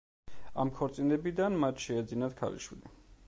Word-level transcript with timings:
ამ 0.63 0.71
ქორწინებიდან 0.77 1.59
მათ 1.65 1.85
შეეძინათ 1.85 2.35
ქალიშვილი. 2.43 2.95